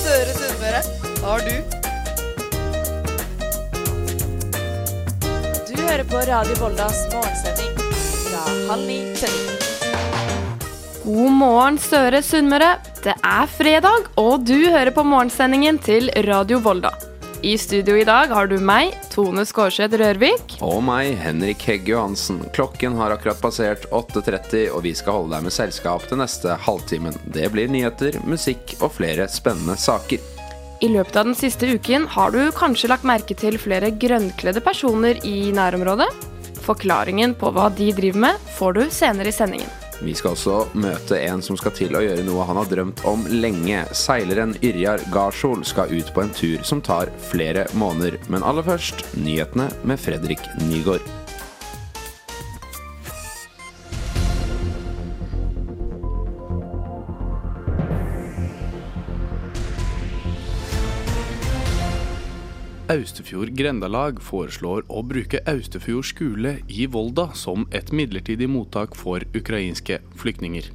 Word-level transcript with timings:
Søre 0.00 0.34
Sunnmøre 0.36 0.80
har 1.24 1.44
du. 1.46 1.54
Du 5.68 5.74
hører 5.82 6.04
på 6.10 6.22
Radio 6.28 6.58
Voldas 6.60 7.04
morgensending 7.12 7.72
fra 8.26 8.42
halv 8.70 8.84
ni 8.88 8.98
til 9.18 9.32
ni. 9.38 9.56
God 11.04 11.34
morgen, 11.38 11.78
Søre 11.78 12.22
Sunnmøre. 12.24 12.74
Det 13.04 13.14
er 13.14 13.50
fredag, 13.58 14.06
og 14.20 14.46
du 14.48 14.56
hører 14.56 14.94
på 14.96 15.04
morgensendingen 15.06 15.78
til 15.84 16.10
Radio 16.28 16.62
Volda. 16.64 16.94
I 17.44 17.58
studio 17.58 17.96
i 17.96 18.04
dag 18.04 18.30
har 18.32 18.46
du 18.48 18.54
meg, 18.56 18.94
Tone 19.12 19.42
Skårseth 19.44 19.98
Rørvik. 20.00 20.54
Og 20.64 20.78
meg, 20.80 21.10
Henrik 21.20 21.60
Hegge 21.68 21.92
Johansen. 21.92 22.38
Klokken 22.56 22.96
har 22.96 23.12
akkurat 23.12 23.36
passert 23.42 23.84
8.30, 23.92 24.70
og 24.72 24.80
vi 24.86 24.94
skal 24.96 25.18
holde 25.18 25.34
deg 25.34 25.44
med 25.44 25.52
selskap 25.52 26.06
til 26.08 26.22
neste 26.22 26.56
halvtimen. 26.64 27.20
Det 27.36 27.50
blir 27.52 27.68
nyheter, 27.68 28.16
musikk 28.24 28.72
og 28.78 28.94
flere 28.96 29.28
spennende 29.28 29.76
saker. 29.76 30.24
I 30.80 30.88
løpet 30.96 31.20
av 31.20 31.28
den 31.28 31.36
siste 31.36 31.68
uken 31.68 32.08
har 32.16 32.32
du 32.32 32.40
kanskje 32.56 32.94
lagt 32.94 33.04
merke 33.04 33.36
til 33.36 33.60
flere 33.60 33.92
grønnkledde 33.92 34.64
personer 34.64 35.20
i 35.28 35.52
nærområdet. 35.52 36.08
Forklaringen 36.64 37.36
på 37.36 37.52
hva 37.52 37.68
de 37.76 37.92
driver 37.92 38.24
med, 38.30 38.52
får 38.56 38.80
du 38.80 38.86
senere 38.88 39.28
i 39.28 39.36
sendingen. 39.36 39.83
Vi 40.02 40.14
skal 40.18 40.34
også 40.34 40.60
møte 40.78 41.18
en 41.22 41.42
som 41.44 41.58
skal 41.60 41.74
til 41.76 41.96
å 41.96 42.02
gjøre 42.04 42.24
noe 42.26 42.46
han 42.48 42.58
har 42.60 42.70
drømt 42.70 43.04
om 43.08 43.26
lenge. 43.30 43.84
Seileren 43.94 44.56
Yrjar 44.64 45.04
Garsol 45.14 45.64
skal 45.66 45.92
ut 45.94 46.14
på 46.14 46.24
en 46.24 46.32
tur 46.34 46.64
som 46.66 46.82
tar 46.84 47.12
flere 47.30 47.68
måneder. 47.78 48.18
Men 48.32 48.46
aller 48.46 48.66
først 48.66 49.06
nyhetene 49.18 49.70
med 49.86 50.00
Fredrik 50.02 50.42
Nygaard. 50.66 51.23
Austefjord 62.94 63.50
Grendalag 63.58 64.20
foreslår 64.22 64.84
å 64.92 65.00
bruke 65.02 65.40
Austefjord 65.50 66.06
skole 66.06 66.52
i 66.70 66.84
Volda 66.86 67.26
som 67.34 67.64
et 67.74 67.90
midlertidig 67.90 68.46
mottak 68.50 68.94
for 68.98 69.24
ukrainske 69.34 69.98
flyktninger. 70.20 70.68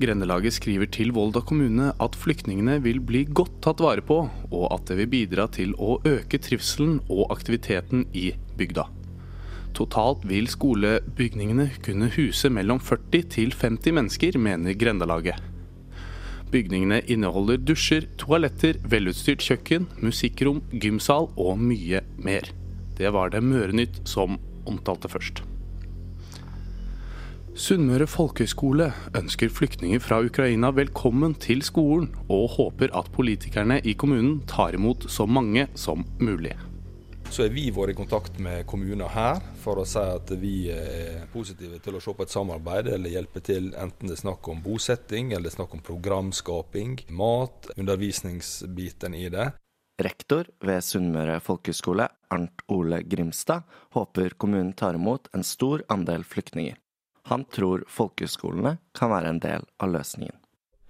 Grendelaget 0.00 0.56
skriver 0.56 0.88
til 0.88 1.12
Volda 1.14 1.42
kommune 1.44 1.90
at 2.00 2.16
flyktningene 2.16 2.78
vil 2.86 3.02
bli 3.04 3.26
godt 3.28 3.60
tatt 3.66 3.84
vare 3.84 4.04
på, 4.06 4.22
og 4.48 4.66
at 4.72 4.88
det 4.88 4.96
vil 5.02 5.12
bidra 5.18 5.46
til 5.52 5.76
å 5.76 5.98
øke 6.08 6.40
trivselen 6.40 7.00
og 7.12 7.28
aktiviteten 7.34 8.06
i 8.16 8.30
bygda. 8.56 8.88
Totalt 9.76 10.24
vil 10.30 10.48
skolebygningene 10.48 11.74
kunne 11.84 12.08
huse 12.14 12.48
mellom 12.48 12.80
40 12.80 13.28
til 13.36 13.52
50 13.52 14.00
mennesker, 14.00 14.38
mener 14.40 14.78
Grendalaget. 14.78 15.53
Bygningene 16.52 17.00
inneholder 17.10 17.58
dusjer, 17.62 18.08
toaletter, 18.20 18.78
velutstyrt 18.84 19.42
kjøkken, 19.44 19.88
musikkrom, 20.04 20.60
gymsal 20.72 21.30
og 21.40 21.58
mye 21.58 22.04
mer. 22.20 22.50
Det 22.98 23.10
var 23.14 23.32
det 23.34 23.42
Mørenytt 23.42 24.02
som 24.08 24.38
omtalte 24.68 25.10
først. 25.10 25.42
Sunnmøre 27.54 28.08
folkehøgskole 28.10 28.88
ønsker 29.14 29.50
flyktninger 29.54 30.00
fra 30.02 30.18
Ukraina 30.26 30.72
velkommen 30.74 31.36
til 31.38 31.62
skolen, 31.62 32.08
og 32.26 32.56
håper 32.56 32.90
at 32.98 33.12
politikerne 33.14 33.78
i 33.86 33.94
kommunen 33.94 34.40
tar 34.50 34.74
imot 34.74 35.06
så 35.10 35.26
mange 35.26 35.68
som 35.78 36.02
mulig. 36.18 36.56
Så 37.30 37.42
har 37.42 37.50
vi 37.50 37.64
vært 37.74 37.90
i 37.90 37.96
kontakt 37.98 38.36
med 38.38 38.66
kommuner 38.70 39.10
her 39.10 39.40
for 39.62 39.80
å 39.80 39.86
si 39.88 39.98
at 39.98 40.30
vi 40.38 40.68
er 40.70 41.24
positive 41.32 41.80
til 41.82 41.96
å 41.98 42.02
se 42.04 42.14
på 42.14 42.22
et 42.22 42.34
samarbeid 42.34 42.92
eller 42.94 43.10
hjelpe 43.10 43.42
til, 43.42 43.72
enten 43.74 44.10
det 44.10 44.18
er 44.18 44.22
snakk 44.22 44.48
om 44.52 44.62
bosetting 44.62 45.32
eller 45.32 45.48
det 45.48 45.54
er 45.54 45.56
snakk 45.56 45.74
om 45.74 45.82
programskaping, 45.82 47.00
mat, 47.10 47.72
undervisningsbiten 47.74 49.18
i 49.18 49.26
det. 49.34 49.48
Rektor 50.02 50.48
ved 50.66 50.82
Sunnmøre 50.82 51.40
folkehøgskole, 51.42 52.08
Arnt 52.34 52.64
Ole 52.74 53.02
Grimstad, 53.06 53.66
håper 53.94 54.34
kommunen 54.38 54.72
tar 54.74 54.98
imot 54.98 55.28
en 55.34 55.46
stor 55.46 55.84
andel 55.88 56.26
flyktninger. 56.26 56.78
Han 57.30 57.46
tror 57.50 57.86
folkehøgskolene 57.88 58.76
kan 58.94 59.14
være 59.14 59.30
en 59.30 59.38
del 59.42 59.68
av 59.82 59.94
løsningen. 59.94 60.43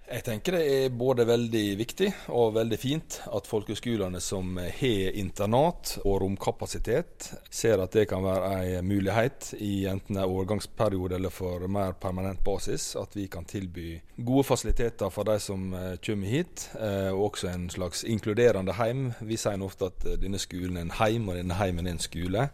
Jeg 0.05 0.21
tenker 0.21 0.53
det 0.53 0.65
er 0.69 0.91
både 0.93 1.23
veldig 1.25 1.63
viktig 1.79 2.07
og 2.29 2.51
veldig 2.59 2.77
fint 2.77 3.15
at 3.25 3.47
folkehøgskolene 3.49 4.19
som 4.21 4.51
har 4.61 5.15
internat 5.17 5.95
og 6.03 6.19
romkapasitet, 6.21 7.31
ser 7.49 7.81
at 7.81 7.95
det 7.97 8.03
kan 8.11 8.21
være 8.21 8.77
en 8.77 8.85
mulighet 8.85 9.55
i 9.57 9.87
enten 9.89 10.19
en 10.19 10.27
overgangsperiode 10.27 11.17
eller 11.17 11.33
for 11.33 11.65
mer 11.65 11.97
permanent 11.97 12.43
basis. 12.45 12.91
At 13.01 13.17
vi 13.17 13.25
kan 13.33 13.49
tilby 13.49 13.95
gode 14.21 14.45
fasiliteter 14.45 15.09
for 15.09 15.25
de 15.25 15.39
som 15.41 15.73
kommer 16.05 16.29
hit, 16.29 16.67
og 16.77 17.31
også 17.31 17.49
en 17.55 17.65
slags 17.73 18.05
inkluderende 18.05 18.77
heim. 18.77 19.07
Vi 19.25 19.41
sier 19.41 19.65
ofte 19.65 19.89
at 19.89 20.05
denne 20.21 20.37
skolen 20.37 20.77
er 20.77 20.85
en 20.85 20.95
heim, 20.99 21.25
og 21.29 21.41
denne 21.41 21.57
heimen 21.57 21.89
er 21.89 21.97
en 21.97 22.05
skole. 22.05 22.45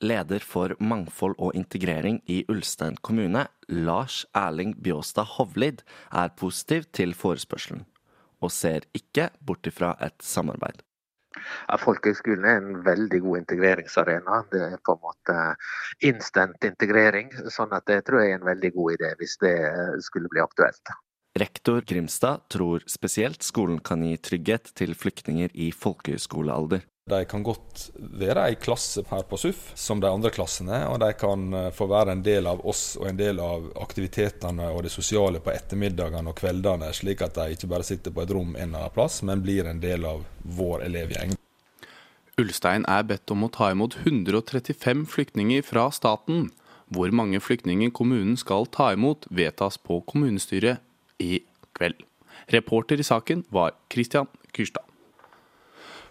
Leder 0.00 0.44
for 0.46 0.76
mangfold 0.78 1.34
og 1.42 1.56
integrering 1.58 2.20
i 2.30 2.44
Ulstein 2.48 2.96
kommune, 3.02 3.46
Lars 3.68 4.24
Erling 4.36 4.76
Bjåstad 4.78 5.26
Hovlid, 5.36 5.82
er 6.12 6.34
positiv 6.38 6.86
til 6.94 7.14
forespørselen, 7.18 7.82
og 8.38 8.52
ser 8.54 8.86
ikke 8.94 9.30
bort 9.42 9.66
ifra 9.66 9.96
et 10.04 10.14
samarbeid. 10.22 10.84
Ja, 11.68 11.76
Folkehøgskolen 11.82 12.46
er 12.46 12.60
en 12.60 12.78
veldig 12.86 13.20
god 13.24 13.40
integreringsarena. 13.42 14.38
Det 14.52 14.62
er 14.68 14.78
på 14.86 14.94
en 14.94 15.02
måte 15.02 15.36
instant 16.06 16.64
integrering. 16.64 17.30
sånn 17.50 17.74
at 17.74 17.86
det 17.86 18.04
tror 18.06 18.22
jeg 18.22 18.36
er 18.36 18.40
en 18.40 18.48
veldig 18.48 18.72
god 18.74 18.96
idé 18.96 19.12
hvis 19.18 19.36
det 19.42 19.56
skulle 20.06 20.30
bli 20.30 20.42
aktuelt. 20.42 20.94
Rektor 21.38 21.82
Grimstad 21.86 22.48
tror 22.50 22.82
spesielt 22.90 23.42
skolen 23.46 23.78
kan 23.78 24.02
gi 24.02 24.16
trygghet 24.16 24.72
til 24.74 24.94
flyktninger 24.94 25.52
i 25.54 25.70
folkehøyskolealder. 25.70 26.86
De 27.08 27.22
kan 27.28 27.42
godt 27.46 27.88
være 27.96 28.44
ei 28.50 28.58
klasse 28.60 29.04
her 29.08 29.24
på 29.28 29.38
SUF, 29.40 29.72
som 29.78 30.00
de 30.02 30.10
andre 30.10 30.32
klassene. 30.34 30.82
Og 30.92 31.00
de 31.02 31.10
kan 31.18 31.72
få 31.74 31.88
være 31.90 32.14
en 32.16 32.22
del 32.26 32.48
av 32.50 32.60
oss 32.68 32.98
og 33.00 33.08
en 33.10 33.18
del 33.18 33.40
av 33.42 33.70
aktivitetene 33.80 34.68
og 34.74 34.84
det 34.84 34.92
sosiale 34.92 35.40
på 35.44 35.54
ettermiddagene 35.54 36.32
og 36.32 36.38
kveldene, 36.38 36.92
slik 36.96 37.24
at 37.24 37.38
de 37.38 37.56
ikke 37.56 37.70
bare 37.70 37.86
sitter 37.88 38.14
på 38.14 38.24
et 38.24 38.32
rom 38.34 38.54
en 38.54 38.68
eller 38.68 38.84
annen 38.84 38.96
plass, 38.96 39.22
men 39.24 39.44
blir 39.44 39.68
en 39.70 39.82
del 39.82 40.06
av 40.08 40.24
vår 40.58 40.86
elevgjeng. 40.88 41.36
Ulstein 42.38 42.84
er 42.86 43.02
bedt 43.02 43.32
om 43.34 43.42
å 43.42 43.50
ta 43.50 43.72
imot 43.74 43.96
135 44.04 45.06
flyktninger 45.10 45.64
fra 45.66 45.88
staten. 45.94 46.50
Hvor 46.94 47.10
mange 47.12 47.40
flyktninger 47.42 47.90
kommunen 47.92 48.38
skal 48.40 48.68
ta 48.72 48.92
imot, 48.94 49.26
vedtas 49.28 49.76
på 49.82 49.98
kommunestyret 50.08 50.78
i 51.20 51.42
kveld. 51.76 51.98
Reporter 52.54 53.00
i 53.02 53.04
saken 53.04 53.44
var 53.52 53.74
Christian 53.92 54.30
Kyrstad. 54.54 54.87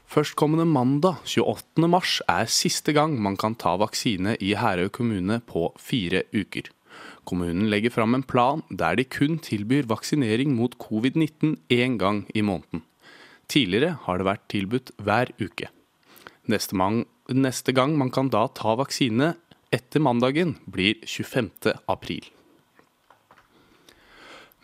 Førstkommende 0.07 0.63
mandag 0.63 1.18
28. 1.28 1.84
mars 1.91 2.22
er 2.31 2.47
siste 2.47 2.94
gang 2.95 3.18
man 3.19 3.35
kan 3.35 3.57
ta 3.59 3.73
vaksine 3.75 4.38
i 4.40 4.53
Herøy 4.56 4.88
kommune 4.95 5.41
på 5.44 5.66
fire 5.84 6.22
uker. 6.31 6.69
Kommunen 7.28 7.68
legger 7.68 7.91
fram 7.91 8.16
en 8.16 8.23
plan 8.23 8.63
der 8.72 8.95
de 8.95 9.03
kun 9.03 9.35
tilbyr 9.44 9.90
vaksinering 9.91 10.53
mot 10.56 10.78
covid-19 10.79 11.57
én 11.68 12.00
gang 12.00 12.23
i 12.31 12.40
måneden. 12.40 12.85
Tidligere 13.51 13.97
har 14.06 14.18
det 14.18 14.29
vært 14.29 14.47
tilbudt 14.47 14.94
hver 14.95 15.34
uke. 15.44 15.68
Neste, 16.47 16.79
man, 16.79 17.03
neste 17.28 17.75
gang 17.75 18.00
man 18.00 18.12
kan 18.12 18.31
da 18.31 18.47
ta 18.47 18.78
vaksine 18.79 19.34
etter 19.75 20.00
mandagen, 20.00 20.56
blir 20.72 21.03
25. 21.03 21.75
april. 21.91 22.24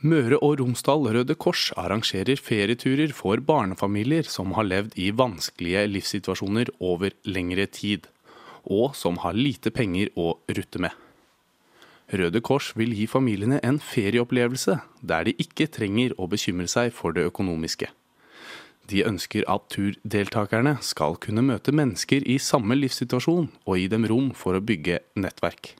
Møre 0.03 0.35
og 0.43 0.57
Romsdal 0.59 1.05
Røde 1.15 1.35
Kors 1.39 1.69
arrangerer 1.79 2.35
ferieturer 2.35 3.13
for 3.15 3.39
barnefamilier 3.39 4.27
som 4.27 4.51
har 4.57 4.65
levd 4.67 4.97
i 4.99 5.05
vanskelige 5.15 5.85
livssituasjoner 5.87 6.73
over 6.83 7.13
lengre 7.23 7.63
tid, 7.71 8.09
og 8.67 8.97
som 8.99 9.21
har 9.23 9.37
lite 9.37 9.71
penger 9.71 10.11
å 10.19 10.33
rutte 10.57 10.81
med. 10.83 10.91
Røde 12.11 12.41
Kors 12.43 12.73
vil 12.75 12.91
gi 12.91 13.05
familiene 13.07 13.61
en 13.63 13.79
ferieopplevelse 13.79 14.75
der 14.99 15.29
de 15.29 15.37
ikke 15.39 15.69
trenger 15.71 16.17
å 16.19 16.27
bekymre 16.27 16.67
seg 16.67 16.91
for 16.91 17.15
det 17.15 17.23
økonomiske. 17.29 17.87
De 18.91 19.05
ønsker 19.07 19.47
at 19.47 19.69
turdeltakerne 19.71 20.75
skal 20.83 21.15
kunne 21.15 21.45
møte 21.47 21.71
mennesker 21.71 22.27
i 22.27 22.35
samme 22.43 22.75
livssituasjon 22.75 23.47
og 23.63 23.79
gi 23.79 23.87
dem 23.95 24.11
rom 24.11 24.33
for 24.35 24.59
å 24.59 24.65
bygge 24.67 24.99
nettverk. 25.15 25.77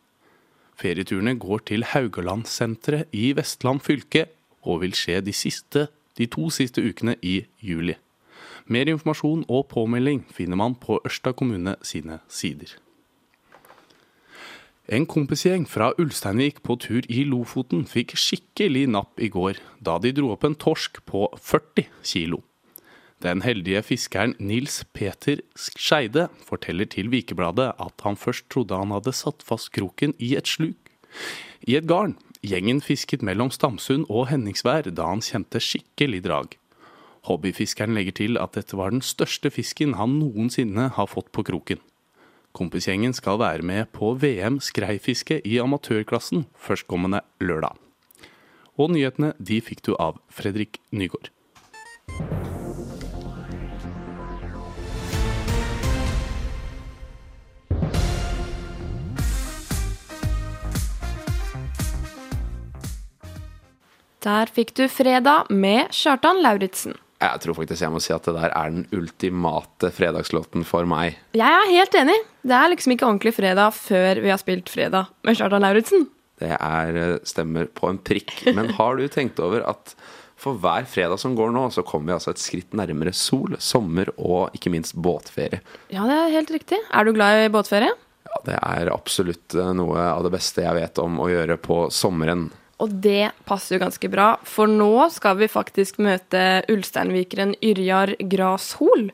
Ferieturene 0.80 1.36
går 1.40 1.66
til 1.70 1.86
Haugalandsenteret 1.88 3.12
i 3.14 3.31
Vestland 3.38 3.84
fylke 3.86 4.28
og 4.64 4.81
vil 4.84 4.96
skje 4.98 5.20
de, 5.22 5.34
siste, 5.36 5.88
de 6.18 6.28
to 6.31 6.50
siste 6.54 6.81
ukene 6.81 7.16
i 7.22 7.44
juli. 7.62 7.96
Mer 8.66 8.88
informasjon 8.88 9.44
og 9.52 9.68
påmelding 9.74 10.24
finner 10.31 10.60
man 10.60 10.75
på 10.80 11.02
Ørsta 11.06 11.34
kommune 11.36 11.75
sine 11.84 12.22
sider. 12.31 12.78
En 14.92 15.06
kompisgjeng 15.08 15.64
fra 15.70 15.94
Ulsteinvik 16.00 16.60
på 16.64 16.76
tur 16.76 17.06
i 17.08 17.24
Lofoten 17.24 17.86
fikk 17.88 18.18
skikkelig 18.19 18.90
napp 18.92 19.19
i 19.19 19.30
går, 19.31 19.62
da 19.80 19.96
de 20.04 20.12
dro 20.12 20.34
opp 20.34 20.44
en 20.44 20.58
torsk 20.60 21.00
på 21.08 21.30
40 21.40 21.88
kilo. 22.04 22.42
Den 23.24 23.40
heldige 23.40 23.80
fiskeren 23.88 24.34
Nils 24.36 24.81
Peter 24.92 25.40
Skeide 25.56 26.25
forteller 26.44 26.90
til 26.92 27.08
Vikebladet 27.08 27.70
at 27.80 28.04
han 28.04 28.18
først 28.20 28.50
trodde 28.52 28.75
han 28.75 28.92
hadde 28.92 29.14
satt 29.16 29.46
fast 29.48 29.72
kroken 29.72 30.12
i 30.20 30.34
et 30.36 30.50
sluk. 30.52 30.92
I 31.64 31.78
et 31.80 31.88
garn. 31.88 32.18
Gjengen 32.44 32.81
fisket 32.84 33.22
mellom 33.24 33.48
Stamsund 33.56 34.10
og 34.12 34.28
Henningsvær 34.28 34.90
da 34.92 35.08
han 35.08 35.24
kjente 35.24 35.62
skikkelig 35.64 36.20
drag. 36.25 36.58
Hobbyfiskeren 37.30 37.96
legger 37.96 38.18
til 38.18 38.36
at 38.36 38.58
dette 38.58 38.75
var 38.75 38.92
den 38.92 39.00
største 39.00 39.48
fisken 39.56 39.96
han 39.96 40.18
noensinne 40.19 40.90
har 40.98 41.08
fått 41.08 41.31
på 41.31 41.46
kroken. 41.48 41.80
Kompisgjengen 42.52 43.16
skal 43.16 43.40
være 43.40 43.64
med 43.64 43.88
på 43.96 44.12
VM 44.19 44.60
skreifiske 44.60 45.40
i 45.48 45.56
amatørklassen 45.64 46.44
førstkommende 46.60 47.24
lørdag. 47.40 47.80
Og 48.76 48.92
nyhetene 48.92 49.31
de 49.40 49.64
fikk 49.64 49.86
du 49.88 49.96
av 49.96 50.19
Fredrik 50.28 50.81
Nygaard. 50.92 51.31
Der 64.24 64.48
fikk 64.48 64.72
du 64.78 64.86
Fredag 64.88 65.50
med 65.52 65.92
Kjartan 65.92 66.40
Lauritzen. 66.44 66.96
Jeg 67.20 67.40
tror 67.44 67.58
faktisk 67.58 67.84
jeg 67.84 67.92
må 67.92 68.00
si 68.04 68.14
at 68.16 68.24
det 68.28 68.36
der 68.38 68.54
er 68.56 68.72
den 68.72 68.86
ultimate 68.96 69.90
fredagslåten 69.96 70.64
for 70.68 70.88
meg. 70.88 71.18
Jeg 71.36 71.56
er 71.60 71.72
helt 71.72 71.96
enig. 72.00 72.16
Det 72.44 72.56
er 72.56 72.72
liksom 72.72 72.96
ikke 72.96 73.08
ordentlig 73.08 73.34
fredag 73.36 73.75
før 73.75 74.22
vi 74.24 74.31
har 74.31 74.40
spilt 74.40 74.72
Fredag 74.72 75.12
med 75.28 75.40
Kjartan 75.40 75.64
Lauritzen. 75.64 76.08
Det 76.40 76.56
er 76.56 77.00
eh, 77.00 77.18
stemmer 77.28 77.68
på 77.75 77.92
en 77.92 78.00
prikk. 78.00 78.31
Men 78.56 78.72
har 78.80 79.00
du 79.00 79.06
tenkt 79.12 79.44
over 79.44 79.64
at 79.68 79.96
for 80.40 80.60
hver 80.60 80.88
fredag 80.90 81.19
som 81.19 81.36
går 81.36 81.52
nå, 81.56 81.68
så 81.72 81.84
kommer 81.88 82.12
vi 82.12 82.18
altså 82.18 82.34
et 82.34 82.42
skritt 82.42 82.76
nærmere 82.76 83.14
sol, 83.16 83.56
sommer 83.64 84.12
og 84.18 84.56
ikke 84.56 84.72
minst 84.74 84.96
båtferie. 84.96 85.62
Ja, 85.92 86.08
det 86.08 86.18
er 86.18 86.36
helt 86.40 86.52
riktig. 86.52 86.80
Er 86.92 87.08
du 87.08 87.14
glad 87.16 87.44
i 87.44 87.54
båtferie? 87.54 87.92
Ja, 88.24 88.42
det 88.48 88.58
er 88.60 88.96
absolutt 88.96 89.56
eh, 89.56 89.76
noe 89.76 90.12
av 90.16 90.24
det 90.24 90.31
beste 90.36 90.64
jeg 90.64 90.80
vet 90.80 91.00
om 91.04 91.19
å 91.19 91.31
gjøre 91.31 91.60
på 91.60 91.86
sommeren. 91.92 92.50
Og 92.83 92.91
det 93.03 93.31
passer 93.47 93.77
jo 93.77 93.83
ganske 93.85 94.09
bra, 94.12 94.33
for 94.44 94.68
nå 94.68 95.07
skal 95.13 95.38
vi 95.39 95.47
faktisk 95.51 96.01
møte 96.03 96.63
Ulsteinvikeren 96.71 97.56
Yrjar 97.63 98.18
Grashol. 98.27 99.07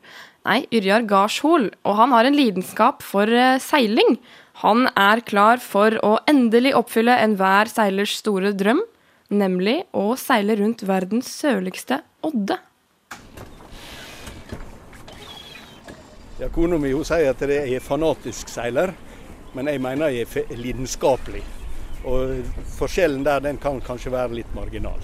Nei, 0.48 0.64
Yrjar 0.74 1.04
Garshol. 1.06 1.68
Og 1.86 1.98
han 2.00 2.14
har 2.16 2.26
en 2.26 2.38
lidenskap 2.38 3.04
for 3.06 3.30
eh, 3.30 3.60
seiling. 3.62 4.16
Han 4.64 4.88
er 4.98 5.22
klar 5.24 5.62
for 5.62 5.94
å 6.04 6.16
endelig 6.30 6.74
oppfylle 6.76 7.14
enhver 7.22 7.70
seilers 7.70 8.16
store 8.18 8.50
drøm, 8.56 8.82
nemlig 9.30 9.84
å 9.96 10.16
seile 10.18 10.58
rundt 10.58 10.82
verdens 10.88 11.30
sørligste 11.30 12.00
odde. 12.26 12.58
Ja, 16.40 16.48
Kona 16.48 16.80
mi 16.80 16.90
sier 17.04 17.30
at 17.30 17.44
jeg 17.44 17.76
er 17.76 17.84
fanatisk 17.84 18.50
seiler, 18.50 18.96
men 19.54 19.68
jeg 19.68 19.84
mener 19.84 20.12
jeg 20.12 20.26
er 20.26 20.56
lidenskapelig. 20.56 21.44
Og 22.08 22.40
forskjellen 22.78 23.24
der 23.26 23.42
den 23.44 23.58
kan 23.60 23.80
kanskje 23.84 24.12
være 24.14 24.40
litt 24.40 24.54
marginal. 24.56 25.00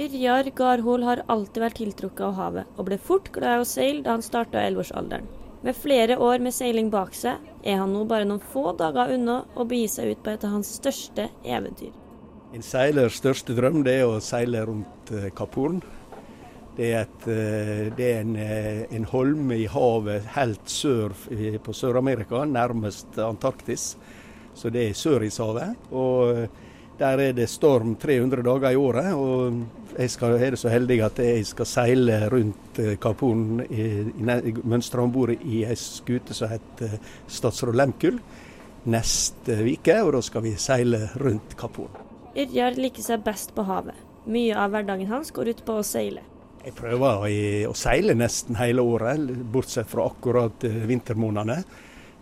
Yrjar 0.00 0.48
Garhol 0.56 1.02
har 1.04 1.24
alltid 1.28 1.60
vært 1.60 1.76
tiltrukket 1.80 2.22
av 2.24 2.36
havet, 2.38 2.68
og 2.78 2.86
ble 2.88 2.96
fort 2.96 3.28
glad 3.34 3.58
i 3.58 3.64
å 3.64 3.68
seile 3.68 4.04
da 4.06 4.14
han 4.14 4.24
starta 4.24 4.62
i 4.62 4.70
elleveårsalderen. 4.70 5.26
Med 5.60 5.76
flere 5.76 6.16
år 6.16 6.40
med 6.40 6.54
seiling 6.56 6.88
bak 6.88 7.12
seg, 7.12 7.36
er 7.60 7.82
han 7.82 7.92
nå 7.92 8.06
bare 8.08 8.24
noen 8.24 8.40
få 8.40 8.70
dager 8.78 9.12
unna 9.12 9.42
å 9.60 9.66
begi 9.68 9.90
seg 9.92 10.14
ut 10.14 10.22
på 10.24 10.32
et 10.32 10.46
av 10.46 10.54
hans 10.54 10.70
største 10.78 11.26
eventyr. 11.44 11.92
En 12.56 12.64
seilers 12.64 13.18
største 13.20 13.54
drøm 13.54 13.82
det 13.84 13.98
er 14.00 14.08
å 14.08 14.22
seile 14.24 14.64
rundt 14.66 15.12
eh, 15.12 15.28
Kapp 15.36 15.58
Horn. 15.60 15.82
Det 16.78 16.88
er, 16.88 17.04
et, 17.04 17.26
eh, 17.28 17.90
det 17.92 18.08
er 18.08 18.22
en, 18.22 18.32
eh, 18.40 18.80
en 18.96 19.04
holme 19.12 19.58
i 19.60 19.68
havet 19.70 20.32
helt 20.38 20.72
sør 20.72 21.12
på 21.60 21.76
Sør-Amerika, 21.76 22.46
nærmest 22.48 23.20
Antarktis. 23.20 23.92
Så 24.54 24.70
det 24.72 24.88
er 24.88 24.96
Sørishavet. 24.98 25.76
Og 25.92 26.30
eh, 26.36 26.48
der 27.00 27.22
er 27.28 27.32
det 27.32 27.48
storm 27.48 27.94
300 27.96 28.42
dager 28.44 28.70
i 28.74 28.76
året. 28.76 29.12
Og 29.14 29.62
jeg 29.98 30.10
skal, 30.12 30.36
er 30.40 30.50
det 30.54 30.60
så 30.60 30.68
heldig 30.72 30.98
at 31.06 31.18
jeg 31.24 31.46
skal 31.48 31.66
seile 31.68 32.18
rundt 32.32 32.78
eh, 32.82 32.96
Kapp 33.00 33.20
Horn, 33.24 33.60
i- 33.70 34.10
i 34.10 34.54
om 34.98 35.12
bord 35.12 35.30
i 35.40 35.64
ei 35.64 35.74
skute 35.76 36.34
som 36.36 36.48
heter 36.52 36.98
Statsråd 37.28 37.74
Lemkull, 37.76 38.20
neste 38.86 39.56
uke. 39.64 39.96
Og 40.04 40.12
da 40.12 40.20
skal 40.22 40.42
vi 40.44 40.54
seile 40.60 41.06
rundt 41.20 41.56
Kapp 41.60 41.76
Horn. 41.80 42.06
Yrjar 42.36 42.76
liker 42.78 43.02
seg 43.02 43.24
best 43.26 43.54
på 43.56 43.64
havet. 43.66 43.96
Mye 44.30 44.54
av 44.54 44.70
hverdagen 44.70 45.08
hans 45.10 45.32
går 45.34 45.48
ut 45.54 45.64
på 45.66 45.80
å 45.80 45.86
seile. 45.86 46.20
Jeg 46.60 46.74
prøver 46.76 47.22
å, 47.24 47.28
å 47.70 47.74
seile 47.74 48.12
nesten 48.14 48.58
hele 48.60 48.82
året, 48.84 49.22
bortsett 49.50 49.88
fra 49.88 50.04
akkurat 50.10 50.64
eh, 50.68 50.82
vintermånedene. 50.90 51.62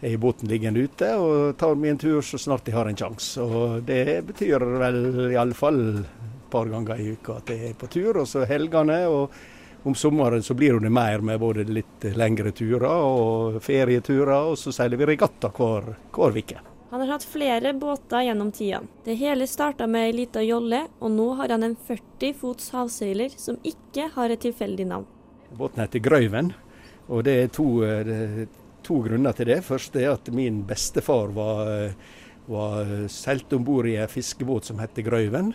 Har 0.01 0.17
båten 0.17 0.49
liggende 0.49 0.85
ute 0.87 1.11
og 1.19 1.57
tar 1.59 1.75
meg 1.75 1.91
en 1.91 1.99
tur 1.99 2.23
så 2.23 2.39
snart 2.39 2.69
jeg 2.69 2.77
har 2.77 2.87
en 2.87 2.99
sjanse. 2.99 3.43
Og 3.43 3.83
det 3.87 4.23
betyr 4.29 4.63
vel 4.79 4.99
i 5.33 5.39
alle 5.39 5.57
fall 5.59 5.81
et 5.99 6.51
par 6.53 6.71
ganger 6.71 7.01
i 7.03 7.13
uka 7.17 7.41
at 7.41 7.51
jeg 7.51 7.73
er 7.73 7.79
på 7.79 7.91
tur. 7.91 8.21
Og 8.23 8.29
så 8.31 8.47
helgene. 8.47 9.01
Og 9.11 9.89
om 9.89 9.95
sommeren 9.99 10.43
så 10.43 10.55
blir 10.55 10.79
det 10.79 10.91
mer 10.91 11.23
med 11.25 11.41
både 11.43 11.67
litt 11.67 12.07
lengre 12.15 12.55
turer 12.55 12.87
og 12.87 13.59
ferieturer. 13.63 14.53
Og 14.53 14.59
så 14.61 14.75
seiler 14.75 15.01
vi 15.01 15.11
regatta 15.11 15.51
hver, 15.59 15.95
hver 16.15 16.39
uke. 16.39 16.63
Han 16.91 17.01
har 17.01 17.19
hatt 17.19 17.27
flere 17.29 17.75
båter 17.77 18.23
gjennom 18.25 18.53
tidene. 18.53 18.89
Det 19.05 19.19
hele 19.21 19.47
starta 19.47 19.87
med 19.87 20.07
ei 20.07 20.15
lita 20.23 20.41
jolle, 20.41 20.87
og 21.05 21.11
nå 21.13 21.27
har 21.37 21.53
han 21.53 21.67
en 21.67 21.75
40 21.77 22.33
fots 22.39 22.71
havseiler 22.73 23.35
som 23.37 23.59
ikke 23.67 24.07
har 24.15 24.33
et 24.33 24.41
tilfeldig 24.47 24.87
navn. 24.89 25.05
Båten 25.59 25.83
heter 25.83 26.01
Grøyven, 26.01 26.55
og 27.09 27.27
det 27.29 27.35
er 27.43 27.53
to, 27.53 27.67
eh, 27.85 28.47
to 28.89 29.03
grunner 29.05 29.37
til 29.37 29.51
det. 29.51 29.61
Først 29.67 29.97
er 30.01 30.15
at 30.15 30.31
min 30.35 30.63
bestefar 30.67 31.33
var, 31.37 31.69
eh, 31.69 31.93
var 32.49 33.09
seilt 33.13 33.53
om 33.53 33.65
bord 33.65 33.87
i 33.87 33.97
en 34.01 34.09
fiskebåt 34.09 34.71
som 34.71 34.81
het 34.81 34.97
Grøyven 35.05 35.53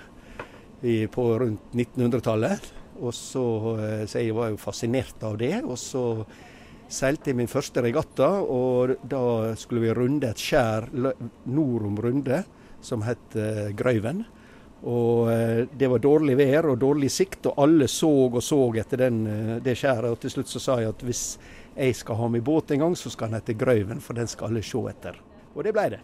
i, 0.84 1.08
på 1.08 1.28
rundt 1.42 1.74
1900-tallet. 1.74 2.72
Og 3.02 3.14
så, 3.14 3.46
eh, 3.80 4.06
så 4.06 4.22
jeg 4.22 4.36
var 4.38 4.54
jo 4.54 4.62
fascinert 4.62 5.24
av 5.24 5.38
det. 5.38 5.64
Og 5.64 5.78
så 5.78 6.26
seilte 6.88 7.32
jeg 7.32 7.40
min 7.42 7.50
første 7.50 7.82
regatta, 7.82 8.30
og 8.44 8.98
da 9.10 9.56
skulle 9.58 9.82
vi 9.82 9.98
runde 9.98 10.30
et 10.30 10.38
skjær 10.38 10.92
nord 10.94 11.90
om 11.90 11.98
Runde 11.98 12.44
som 12.82 13.02
het 13.02 13.34
Grøven. 13.34 13.76
Grøyven. 13.76 14.26
Og 14.84 15.32
eh, 15.32 15.64
det 15.72 15.88
var 15.88 16.02
dårlig 16.04 16.36
vær 16.36 16.68
og 16.74 16.80
dårlig 16.82 17.12
sikt, 17.12 17.48
og 17.48 17.60
alle 17.64 17.88
så 17.88 18.10
og 18.28 18.42
så 18.44 18.60
etter 18.82 19.06
den, 19.06 19.22
eh, 19.28 19.56
det 19.64 19.78
skjæret. 19.80 20.12
Og 20.12 20.20
til 20.20 20.34
slutt 20.36 20.52
så 20.52 20.60
sa 20.60 20.80
jeg 20.82 20.92
at 20.92 21.06
hvis 21.08 21.24
jeg 21.76 21.96
skal 21.96 22.20
ha 22.20 22.28
med 22.28 22.44
båt 22.44 22.76
en 22.76 22.84
gang, 22.84 22.96
så 23.00 23.10
skal 23.10 23.32
den 23.32 23.40
hete 23.40 23.56
Grauven, 23.56 24.04
for 24.04 24.20
den 24.20 24.28
skal 24.28 24.52
alle 24.52 24.64
se 24.64 24.84
etter. 24.92 25.20
Og 25.56 25.64
det 25.64 25.74
ble 25.76 25.90
det. 25.96 26.02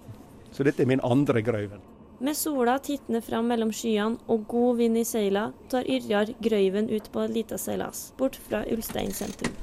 Så 0.56 0.64
dette 0.64 0.84
er 0.84 0.90
min 0.90 1.04
andre 1.04 1.44
Grauven. 1.44 1.84
Med 2.20 2.36
sola 2.36 2.78
tittende 2.84 3.22
fram 3.24 3.48
mellom 3.48 3.70
skyene 3.72 4.20
og 4.28 4.48
god 4.52 4.80
vind 4.80 5.00
i 5.00 5.06
seila, 5.08 5.50
tar 5.72 5.88
Yrjar 5.88 6.34
Grøyven 6.44 6.90
ut 6.92 7.12
på 7.12 7.22
en 7.24 7.32
lita 7.32 7.58
seilas, 7.58 8.10
bort 8.18 8.36
fra 8.36 8.64
Ulstein 8.68 9.14
sentrum. 9.16 9.56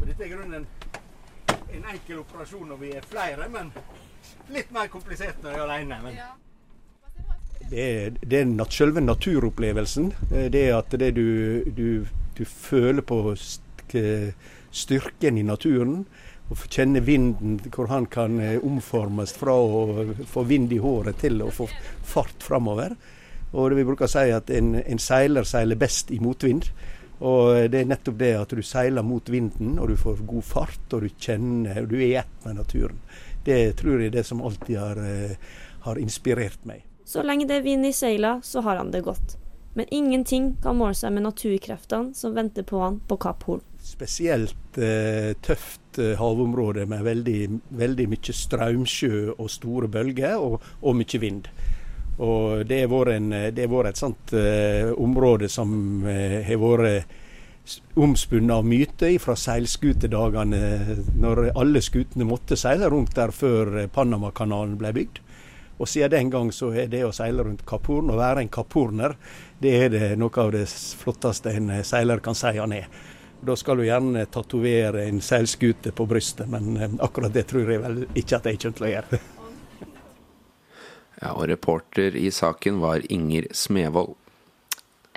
Og 0.00 0.04
dette 0.04 0.20
er 0.20 0.26
i 0.26 0.32
grunnen 0.34 0.66
en 1.72 1.88
enkel 1.94 2.20
operasjon 2.20 2.68
når 2.68 2.82
vi 2.82 2.92
er 2.98 3.08
flere, 3.08 3.48
men 3.48 3.72
litt 4.52 4.72
mer 4.74 4.88
komplisert 4.92 5.42
når 5.42 5.50
jeg 5.54 5.60
er 5.60 5.68
alene. 5.68 6.00
Men... 6.04 6.18
Det 7.72 7.86
det 8.20 8.40
er 8.40 8.50
nat 8.50 8.74
selve 8.74 9.00
naturopplevelsen. 9.00 10.12
Eh, 10.32 10.50
Det 10.52 10.66
er 10.68 10.76
at 10.76 10.90
det 10.90 11.14
du, 11.16 11.64
du, 11.76 12.06
du 12.36 12.44
føler 12.44 13.02
på 13.02 13.34
styrken 14.72 15.38
i 15.38 15.42
naturen. 15.42 16.04
Og 16.50 16.66
kjenne 16.68 17.00
vinden, 17.00 17.60
hvor 17.72 17.88
han 17.88 18.06
kan 18.12 18.40
eh, 18.40 18.58
omformes 18.60 19.32
fra 19.32 19.54
å 19.56 20.04
få 20.28 20.44
vind 20.44 20.72
i 20.72 20.80
håret 20.82 21.22
til 21.22 21.40
å 21.42 21.50
få 21.50 21.68
fart 22.04 22.42
framover. 22.44 22.96
Og 23.52 23.70
det 23.70 23.78
vi 23.78 23.84
bruker 23.88 24.08
å 24.08 24.12
si 24.12 24.32
at 24.32 24.50
en, 24.50 24.74
en 24.80 25.00
seiler 25.00 25.48
seiler 25.48 25.80
best 25.80 26.10
i 26.12 26.20
motvind. 26.20 26.68
Og 27.22 27.70
det 27.70 27.78
er 27.78 27.88
nettopp 27.88 28.16
det 28.18 28.32
at 28.34 28.52
du 28.52 28.62
seiler 28.66 29.04
mot 29.06 29.28
vinden, 29.30 29.76
og 29.78 29.92
du 29.92 29.96
får 29.96 30.24
god 30.26 30.42
fart, 30.42 30.86
og 30.90 31.04
du 31.04 31.10
kjenner 31.22 31.84
og 31.84 31.92
Du 31.92 32.00
er 32.00 32.08
i 32.08 32.16
ett 32.18 32.44
med 32.44 32.58
naturen. 32.58 32.98
Det 33.44 33.76
tror 33.80 34.00
jeg 34.00 34.12
er 34.12 34.16
det 34.18 34.26
som 34.26 34.42
alltid 34.42 34.76
har, 34.78 34.96
eh, 35.02 35.36
har 35.86 35.98
inspirert 35.98 36.64
meg. 36.68 36.84
Så 37.04 37.22
lenge 37.26 37.46
det 37.48 37.56
er 37.60 37.62
vind 37.66 37.86
i 37.86 37.92
seila, 37.92 38.36
så 38.42 38.62
har 38.62 38.76
han 38.78 38.90
det 38.94 39.02
godt. 39.04 39.36
Men 39.74 39.86
ingenting 39.90 40.50
kan 40.62 40.76
måle 40.76 40.94
seg 40.94 41.12
med 41.16 41.24
naturkreftene 41.24 42.14
som 42.14 42.34
venter 42.36 42.62
på 42.68 42.80
han 42.82 43.00
på 43.08 43.16
Kapp 43.18 43.42
Horn. 43.48 43.62
Spesielt 43.82 44.76
eh, 44.78 45.32
tøft 45.42 45.98
eh, 45.98 46.12
havområde 46.20 46.84
med 46.86 47.02
veldig, 47.06 47.60
veldig 47.80 48.06
mye 48.12 48.34
strømsjø 48.36 49.32
og 49.38 49.48
store 49.50 49.88
bølger, 49.88 50.36
og, 50.38 50.60
og 50.82 50.96
mye 51.00 51.20
vind. 51.22 51.48
Og 52.22 52.66
det 52.68 52.82
har 52.84 52.90
vært, 52.92 53.56
vært 53.72 53.88
et 53.94 54.00
sånt 54.02 54.32
eh, 54.36 54.92
område 55.00 55.48
som 55.50 55.72
eh, 56.06 56.42
har 56.46 56.60
vært 56.60 56.88
s- 56.92 57.06
omspunnet 57.94 58.54
av 58.54 58.66
myter 58.66 59.18
fra 59.22 59.36
seilskutedagene, 59.38 60.62
når 61.20 61.52
alle 61.54 61.82
skutene 61.84 62.26
måtte 62.26 62.58
seile 62.58 62.90
rundt 62.90 63.14
der 63.16 63.30
før 63.34 63.76
eh, 63.82 63.90
Panamakanalen 63.92 64.78
ble 64.80 64.92
bygd. 64.96 65.22
Og 65.78 65.88
siden 65.88 66.12
den 66.12 66.30
gang 66.30 66.52
så 66.54 66.70
er 66.78 66.90
det 66.90 67.02
å 67.06 67.14
seile 67.14 67.42
rundt 67.46 67.64
Kapp 67.66 67.88
Horn, 67.90 68.12
å 68.12 68.18
være 68.18 68.44
en 68.44 68.52
kapphorner, 68.52 69.16
det 69.62 69.72
er 69.78 69.88
det 69.90 70.10
noe 70.20 70.42
av 70.42 70.52
det 70.54 70.66
flotteste 70.70 71.54
en 71.56 71.70
eh, 71.78 71.84
seiler 71.86 72.22
kan 72.22 72.38
si 72.38 72.54
han 72.58 72.74
er. 72.76 72.88
Da 73.42 73.56
skal 73.58 73.80
du 73.80 73.86
gjerne 73.88 74.28
tatovere 74.30 75.08
en 75.08 75.18
seilskute 75.24 75.90
på 75.90 76.06
brystet, 76.06 76.50
men 76.50 76.76
eh, 76.76 76.98
akkurat 77.02 77.34
det 77.34 77.48
tror 77.50 77.70
jeg 77.70 77.82
vel 77.82 78.04
ikke 78.12 78.38
at 78.38 78.50
jeg 78.50 78.60
kommer 78.62 78.78
til 78.78 78.88
å 78.88 78.92
gjøre. 78.96 79.22
Ja, 81.22 81.36
og 81.36 81.46
reporter 81.46 82.16
i 82.18 82.30
saken 82.34 82.80
var 82.82 83.04
Inger 83.14 83.46
Smevold. 83.54 84.21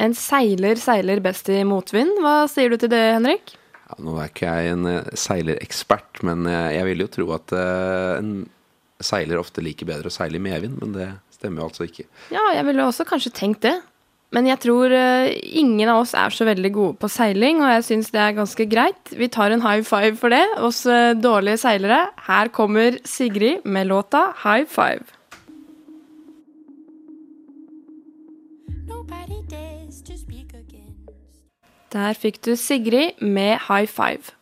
En 0.02 0.16
seiler 0.18 0.80
seiler 0.80 1.22
best 1.24 1.50
i 1.52 1.62
motvind. 1.68 2.18
Hva 2.24 2.44
sier 2.52 2.74
du 2.74 2.80
til 2.80 2.92
det, 2.92 3.04
Henrik? 3.16 3.56
Ja, 3.86 3.98
nå 4.02 4.18
er 4.18 4.32
ikke 4.32 4.50
jeg 4.50 4.74
en 4.74 4.90
eh, 4.90 5.10
seilerekspert, 5.20 6.24
men 6.26 6.48
eh, 6.50 6.74
jeg 6.80 6.90
vil 6.90 7.04
jo 7.06 7.12
tro 7.14 7.28
at 7.38 7.54
eh, 7.56 8.14
en 8.18 8.32
seiler 9.04 9.38
ofte 9.38 9.64
liker 9.64 9.88
bedre 9.88 10.10
å 10.10 10.14
seile 10.14 10.40
i 10.40 10.44
medvind, 10.44 10.80
men 10.82 10.96
det 10.96 11.10
stemmer 11.36 11.62
jo 11.62 11.68
altså 11.70 11.86
ikke. 11.86 12.08
Ja, 12.34 12.48
jeg 12.56 12.66
ville 12.66 12.88
også 12.88 13.06
kanskje 13.08 13.36
tenkt 13.36 13.68
det. 13.68 13.78
Men 14.34 14.50
jeg 14.50 14.58
tror 14.66 14.92
ingen 14.92 15.88
av 15.88 16.02
oss 16.02 16.12
er 16.18 16.34
så 16.34 16.44
veldig 16.48 16.72
gode 16.76 16.98
på 17.00 17.08
seiling, 17.14 17.62
og 17.62 17.70
jeg 17.72 17.84
syns 17.88 18.10
det 18.12 18.20
er 18.20 18.34
ganske 18.36 18.66
greit. 18.68 19.14
Vi 19.16 19.30
tar 19.32 19.54
en 19.54 19.64
high 19.64 19.86
five 19.86 20.18
for 20.20 20.34
det, 20.34 20.42
oss 20.66 20.82
dårlige 21.22 21.62
seilere. 21.62 22.02
Her 22.26 22.52
kommer 22.52 22.98
Sigrid 23.08 23.64
med 23.64 23.88
låta 23.94 24.26
High 24.42 24.66
Five. 24.68 25.15
Der 31.96 32.18
fikk 32.20 32.42
du 32.44 32.58
Sigrid 32.60 33.22
med 33.24 33.70
High 33.70 33.88
Five. 33.88 34.34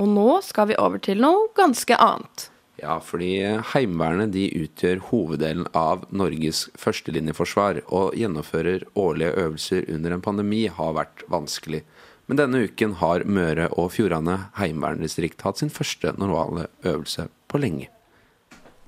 Og 0.00 0.08
nå 0.08 0.40
skal 0.40 0.70
vi 0.70 0.78
over 0.80 0.96
til 1.02 1.20
noe 1.20 1.50
ganske 1.58 1.96
annet. 2.00 2.46
Ja, 2.80 2.96
fordi 3.04 3.34
Heimevernet 3.74 4.32
de 4.32 4.46
utgjør 4.62 5.02
hoveddelen 5.10 5.66
av 5.76 6.06
Norges 6.08 6.64
førstelinjeforsvar, 6.80 7.82
og 7.92 8.16
gjennomfører 8.16 8.86
årlige 8.96 9.36
øvelser 9.44 9.84
under 9.92 10.16
en 10.16 10.24
pandemi 10.24 10.62
har 10.72 10.96
vært 10.96 11.26
vanskelig. 11.30 11.82
Men 12.26 12.40
denne 12.40 12.64
uken 12.64 12.96
har 13.02 13.26
Møre 13.28 13.68
og 13.76 13.92
Fjordane 13.92 14.38
heimeverndistrikt 14.56 15.44
hatt 15.44 15.60
sin 15.60 15.70
første 15.70 16.14
normale 16.16 16.70
øvelse 16.80 17.28
på 17.52 17.60
lenge. 17.60 17.90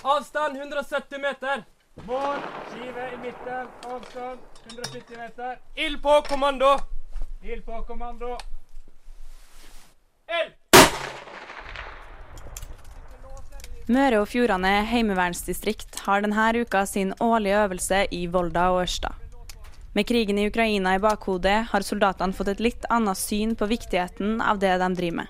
Avstand 0.00 0.56
170 0.56 1.20
meter. 1.20 1.68
Mål, 2.08 2.40
skive 2.72 3.06
i 3.12 3.22
midten. 3.28 3.70
Avstand 3.84 4.40
170 4.72 5.20
meter. 5.20 5.56
Ild 5.76 6.00
på 6.02 6.18
kommando. 6.32 6.78
Ild 7.44 7.64
på 7.64 7.82
kommando. 7.86 8.36
Ild! 10.32 10.54
Møre 13.92 14.22
og 14.22 14.30
Fjordane 14.32 14.70
heimevernsdistrikt 14.88 15.98
har 16.06 16.24
denne 16.24 16.46
uka 16.56 16.86
sin 16.88 17.12
årlige 17.20 17.58
øvelse 17.66 18.00
i 18.16 18.22
Volda 18.32 18.70
og 18.72 18.86
Ørsta. 18.86 19.12
Med 19.92 20.08
krigen 20.08 20.40
i 20.40 20.46
Ukraina 20.48 20.94
i 20.96 21.02
bakhodet 21.04 21.58
har 21.68 21.84
soldatene 21.84 22.32
fått 22.32 22.54
et 22.54 22.64
litt 22.64 22.88
annet 22.88 23.20
syn 23.20 23.52
på 23.60 23.68
viktigheten 23.68 24.40
av 24.40 24.64
det 24.64 24.72
de 24.80 24.90
driver 24.96 25.20
med. 25.20 25.28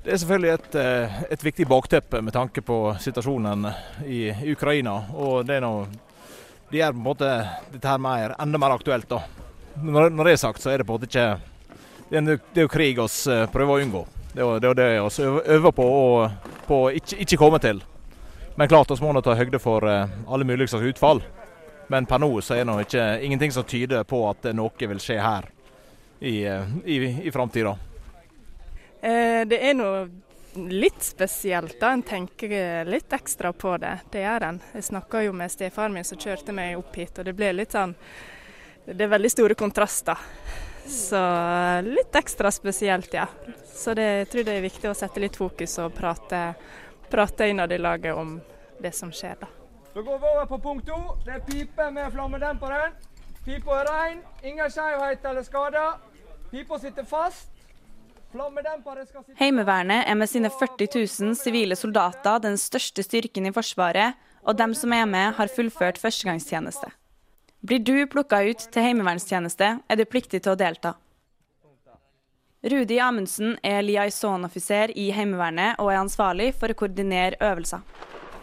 Det 0.00 0.16
er 0.16 0.24
selvfølgelig 0.24 0.54
et, 0.54 0.74
eh, 0.80 1.22
et 1.30 1.44
viktig 1.44 1.68
bakteppe 1.68 2.24
med 2.24 2.32
tanke 2.32 2.64
på 2.64 2.96
situasjonen 2.96 3.68
i 4.06 4.32
Ukraina. 4.52 4.96
Og 5.12 5.44
det 5.44 5.60
er 5.60 5.60
noe 5.68 5.86
Det 6.70 6.80
gjør 6.80 6.92
på 6.92 6.98
en 6.98 7.04
måte 7.04 7.28
dette 7.70 7.86
her 7.86 7.98
mer, 7.98 8.34
enda 8.40 8.58
mer 8.58 8.72
aktuelt, 8.72 9.08
da. 9.08 9.20
Når, 9.82 10.10
når 10.10 10.24
det 10.24 10.32
er 10.32 10.36
sagt, 10.36 10.62
så 10.62 10.70
er 10.70 10.78
det 10.78 10.86
på 10.86 10.94
en 10.94 11.00
måte 11.00 11.10
ikke 11.10 11.40
Det 12.10 12.18
er, 12.20 12.26
det 12.52 12.60
er 12.60 12.66
jo 12.66 12.70
krig 12.70 12.98
vi 12.98 13.32
eh, 13.32 13.46
prøver 13.50 13.74
å 13.74 13.82
unngå. 13.82 14.02
Det 14.34 14.42
er 14.42 14.66
jo 14.68 14.74
det, 14.74 14.88
vi 15.18 15.54
øver 15.54 15.72
på 15.72 15.84
å 15.84 16.04
på 16.64 16.78
ikke, 16.96 17.16
ikke 17.24 17.36
komme 17.36 17.58
til. 17.60 17.82
Men 18.56 18.68
klart 18.68 18.90
vi 18.90 19.00
må 19.02 19.12
nå 19.12 19.22
ta 19.24 19.34
høyde 19.34 19.58
for 19.58 19.86
eh, 19.88 20.12
alle 20.28 20.46
mulige 20.46 20.78
utfall. 20.78 21.22
Men 21.88 22.06
per 22.06 22.22
nå 22.22 22.30
så 22.40 22.54
er 22.56 22.64
det 22.64 22.86
ikke 22.86 23.06
ingenting 23.26 23.52
som 23.52 23.64
tyder 23.68 24.04
på 24.08 24.22
at 24.30 24.46
noe 24.56 24.88
vil 24.88 25.00
skje 25.02 25.18
her 25.20 25.48
i, 26.20 26.38
i, 26.44 26.96
i 27.28 27.32
framtida. 27.32 27.74
Eh, 29.00 29.42
det 29.48 29.58
er 29.60 29.74
noe 29.76 30.06
litt 30.70 31.02
spesielt, 31.02 31.76
da. 31.80 31.92
En 31.92 32.04
tenker 32.06 32.84
litt 32.88 33.12
ekstra 33.12 33.52
på 33.52 33.74
det. 33.82 33.98
Det 34.12 34.22
gjør 34.22 34.48
en. 34.48 34.62
Jeg 34.72 34.88
snakka 34.92 35.24
jo 35.26 35.34
med 35.36 35.52
stefaren 35.52 35.92
min 35.96 36.06
som 36.06 36.20
kjørte 36.20 36.54
meg 36.54 36.78
opp 36.78 36.94
hit, 36.96 37.18
og 37.18 37.26
det 37.26 37.34
ble 37.36 37.52
litt 37.58 37.74
sånn 37.74 37.96
Det 38.84 39.00
er 39.00 39.10
veldig 39.10 39.30
store 39.32 39.56
kontraster. 39.56 40.18
Så 40.84 41.20
litt 41.86 42.16
ekstra 42.16 42.50
spesielt, 42.52 43.14
ja. 43.16 43.26
Så 43.64 43.94
det, 43.96 44.04
jeg 44.04 44.28
tror 44.32 44.46
det 44.48 44.56
er 44.58 44.66
viktig 44.66 44.90
å 44.90 44.96
sette 44.96 45.22
litt 45.22 45.36
fokus 45.40 45.78
og 45.80 45.94
prate, 45.96 46.42
prate 47.10 47.48
innad 47.48 47.72
i 47.72 47.80
laget 47.80 48.16
om 48.16 48.36
det 48.82 48.92
som 48.92 49.12
skjer, 49.14 49.38
da. 49.40 49.48
Da 49.94 50.02
går 50.02 50.18
vi 50.18 50.28
over 50.34 50.46
på 50.50 50.58
punkt 50.58 50.88
to. 50.90 50.98
Det 51.24 51.36
er 51.38 51.42
pipe 51.46 51.88
med 51.94 52.12
flammedemperen. 52.12 52.94
Pipa 53.44 53.80
er 53.80 53.88
rein, 53.88 54.22
ingen 54.42 54.70
skjevhet 54.72 55.24
eller 55.30 55.46
skader. 55.46 55.98
Pipa 56.50 56.78
sitter 56.82 57.06
fast. 57.08 57.50
Sitte 58.34 59.22
Heimevernet 59.38 60.08
er 60.10 60.16
med 60.18 60.26
sine 60.26 60.50
40 60.50 60.88
000 60.90 61.36
sivile 61.38 61.76
soldater 61.78 62.40
den 62.42 62.58
største 62.58 63.04
styrken 63.06 63.46
i 63.46 63.52
Forsvaret, 63.54 64.18
og 64.42 64.58
dem 64.58 64.74
som 64.74 64.92
er 64.92 65.06
med, 65.06 65.36
har 65.38 65.52
fullført 65.54 66.00
førstegangstjeneste. 66.02 66.90
Blir 67.64 67.80
du 67.80 68.06
plukka 68.12 68.42
ut 68.44 68.60
til 68.74 68.84
heimevernstjeneste, 68.84 69.68
er 69.88 69.96
du 69.96 70.04
pliktig 70.04 70.42
til 70.44 70.52
å 70.52 70.58
delta. 70.60 70.98
Rudi 72.64 72.98
Amundsen 73.00 73.54
er 73.64 73.80
liaison-offiser 73.84 74.92
i 75.00 75.06
Heimevernet 75.16 75.80
og 75.80 75.88
er 75.92 76.00
ansvarlig 76.02 76.50
for 76.60 76.72
å 76.72 76.76
koordinere 76.76 77.40
øvelser. 77.40 77.80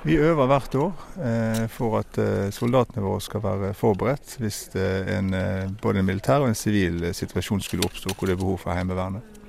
Vi 0.02 0.18
øver 0.18 0.50
hvert 0.50 0.78
år 0.82 1.06
eh, 1.22 1.64
for 1.70 2.00
at 2.00 2.18
eh, 2.18 2.50
soldatene 2.54 3.04
våre 3.06 3.22
skal 3.22 3.44
være 3.44 3.70
forberedt 3.78 4.40
hvis 4.42 4.64
eh, 4.74 5.14
en, 5.14 5.30
eh, 5.38 5.70
både 5.82 6.02
en 6.02 6.10
militær 6.10 6.42
og 6.42 6.50
en 6.50 6.58
sivil 6.58 7.04
eh, 7.06 7.14
situasjon 7.14 7.62
skulle 7.62 7.86
oppstå 7.86 8.16
hvor 8.16 8.26
det 8.26 8.34
er 8.34 8.42
behov 8.42 8.58
for 8.64 8.74
Heimevernet. 8.74 9.41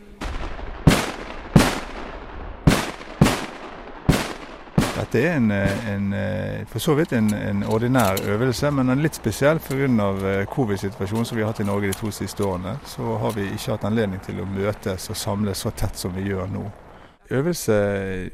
Dette 5.12 5.28
er 5.28 5.34
en, 5.36 5.50
eh, 5.50 5.88
en, 5.92 6.12
eh, 6.12 6.66
for 6.66 6.80
så 6.80 6.94
vidt 6.96 7.12
en, 7.12 7.34
en 7.34 7.64
ordinær 7.68 8.16
øvelse, 8.32 8.70
men 8.72 8.88
er 8.88 8.96
litt 8.96 9.18
spesiell 9.18 9.58
pga. 9.60 9.84
Eh, 9.84 10.46
covid-situasjonen 10.48 11.26
som 11.28 11.36
vi 11.36 11.42
har 11.42 11.52
hatt 11.52 11.60
i 11.60 11.66
Norge 11.68 11.90
de 11.90 11.98
to 11.98 12.08
siste 12.10 12.40
årene. 12.40 12.78
Så 12.88 13.18
har 13.20 13.34
vi 13.36 13.44
ikke 13.50 13.74
hatt 13.74 13.84
anledning 13.84 14.22
til 14.24 14.40
å 14.40 14.48
møtes 14.48 15.10
og 15.12 15.18
samles 15.20 15.60
så 15.60 15.70
tett 15.76 16.00
som 16.00 16.14
vi 16.16 16.30
gjør 16.30 16.48
nå. 16.48 16.64
Øvelse 17.28 17.76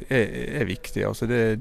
er, 0.06 0.30
er 0.60 0.64
viktig. 0.70 1.02
altså 1.06 1.26
det, 1.26 1.58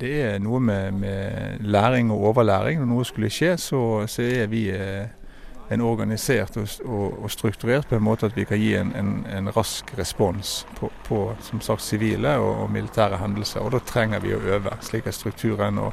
det 0.00 0.12
er 0.20 0.38
noe 0.38 0.60
med, 0.60 0.92
med, 1.00 1.64
læring 1.64 2.12
og 2.12 2.34
overlæring. 2.34 2.78
Når 2.80 2.92
noe 2.92 3.08
skulle 3.08 3.32
skje, 3.32 3.56
så, 3.56 4.04
så 4.06 4.22
er 4.22 4.52
vi 4.52 4.66
en 5.68 5.80
organisert 5.80 6.56
og, 6.56 6.68
og, 6.84 7.18
og, 7.22 7.30
strukturert 7.30 7.88
på 7.88 7.96
en 7.96 8.04
måte 8.04 8.26
at 8.28 8.36
vi 8.36 8.44
kan 8.48 8.60
gi 8.60 8.74
en, 8.76 8.92
en, 8.98 9.12
en 9.30 9.52
rask 9.54 9.88
respons 9.98 10.62
på, 10.78 10.90
på, 11.06 11.20
som 11.40 11.62
sagt 11.64 11.84
sivile 11.84 12.34
og, 12.40 12.64
og, 12.64 12.70
militære 12.74 13.20
hendelser. 13.22 13.62
Og 13.62 13.72
da 13.74 13.80
trenger 13.86 14.22
vi 14.24 14.34
å 14.36 14.42
øve, 14.56 14.74
slik 14.84 15.08
at 15.08 15.16
strukturen 15.16 15.80
og, 15.82 15.92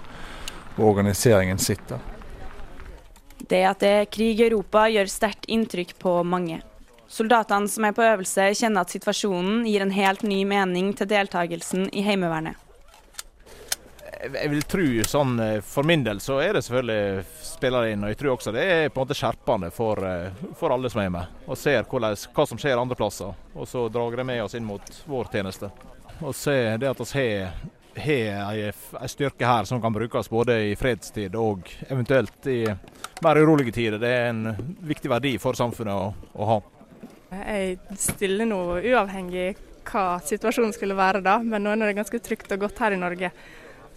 organiseringen 0.79 1.57
sitter. 1.59 1.99
Det 3.49 3.59
at 3.67 3.81
det 3.83 3.89
er 3.97 4.05
krig 4.07 4.39
i 4.39 4.45
Europa 4.45 4.85
gjør 4.87 5.09
sterkt 5.11 5.47
inntrykk 5.51 5.91
på 5.99 6.13
mange. 6.23 6.61
Soldatene 7.09 7.67
som 7.67 7.87
er 7.87 7.95
på 7.97 8.05
øvelse, 8.05 8.51
kjenner 8.55 8.85
at 8.85 8.93
situasjonen 8.93 9.65
gir 9.67 9.83
en 9.83 9.91
helt 9.91 10.23
ny 10.23 10.43
mening 10.47 10.93
til 10.95 11.09
deltakelsen 11.09 11.89
i 11.89 12.05
Heimevernet. 12.05 12.68
Jeg 14.19 14.49
vil 14.51 14.63
tro 14.67 14.85
sånn, 15.07 15.37
For 15.63 15.87
min 15.87 16.01
del 16.03 16.19
så 16.19 16.41
er 16.43 16.57
det 16.57 16.63
selvfølgelig 16.65 17.21
spiller 17.45 17.91
inn. 17.93 18.03
og 18.03 18.11
Jeg 18.11 18.19
tror 18.19 18.33
også 18.33 18.51
det 18.51 18.65
er 18.67 18.89
på 18.91 18.99
en 18.99 19.07
måte 19.07 19.15
skjerpende 19.15 19.69
for, 19.71 20.01
for 20.59 20.75
alle 20.75 20.91
som 20.91 21.01
er 21.05 21.13
med. 21.13 21.37
Og 21.47 21.57
ser 21.57 21.87
hva 21.87 22.45
som 22.47 22.59
skjer 22.59 22.81
andre 22.81 22.97
plasser. 22.99 23.31
Og 23.55 23.67
så 23.67 23.85
drar 23.87 24.17
det 24.19 24.27
med 24.27 24.43
oss 24.43 24.57
inn 24.59 24.67
mot 24.67 24.83
vår 25.07 25.31
tjeneste. 25.31 25.71
Og 26.19 26.35
se 26.35 26.57
det 26.75 26.89
at 26.89 27.05
vi 27.99 28.17
har 28.27 28.73
en 29.01 29.07
styrke 29.07 29.45
her 29.45 29.63
som 29.63 29.81
kan 29.81 29.93
brukes 29.93 30.29
både 30.29 30.57
i 30.71 30.75
fredstid 30.75 31.35
og 31.35 31.69
eventuelt 31.87 32.47
i 32.47 32.65
mer 33.23 33.39
urolige 33.39 33.71
tider. 33.71 33.99
Det 33.99 34.11
er 34.11 34.29
en 34.29 34.75
viktig 34.83 35.09
verdi 35.11 35.37
for 35.39 35.55
samfunnet 35.55 35.95
å, 35.95 36.11
å 36.33 36.49
ha. 36.51 36.59
Jeg 37.31 37.77
stiller 38.01 38.47
nå 38.49 38.59
uavhengig 38.79 39.53
hva 39.89 40.19
situasjonen 40.23 40.73
skulle 40.75 40.97
være 40.97 41.23
da, 41.25 41.39
men 41.41 41.63
nå 41.63 41.73
er 41.73 41.89
det 41.89 41.97
ganske 42.01 42.21
trygt 42.23 42.51
og 42.55 42.67
godt 42.67 42.83
her 42.83 42.95
i 42.95 42.99
Norge. 42.99 43.31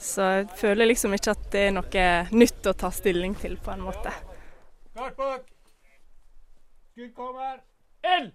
Så 0.02 0.26
jeg 0.26 0.46
føler 0.58 0.90
liksom 0.90 1.14
ikke 1.14 1.36
at 1.36 1.48
det 1.54 1.64
er 1.68 1.74
noe 1.76 2.06
nytt 2.34 2.66
å 2.66 2.74
ta 2.74 2.90
stilling 2.90 3.36
til, 3.38 3.54
på 3.62 3.70
en 3.70 3.84
måte. 3.86 4.10
Klart 4.92 5.16
bak! 5.16 5.44
Skudd 6.92 7.12
kommer. 7.16 7.60
Ild! 8.02 8.32